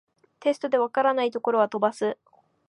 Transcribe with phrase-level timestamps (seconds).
[0.39, 2.17] テストで解らないところは飛ばす